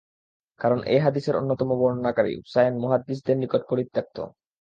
কারণ 0.59 0.79
এ 0.85 0.97
হাদীসের 0.99 1.35
অন্যতম 1.35 1.69
বর্ণনাকারী 1.79 2.33
হুসায়ন 2.37 2.75
মুহাদ্দিসদের 2.77 3.35
নিকট 3.37 3.61
পরিত্যক্ত। 3.69 4.17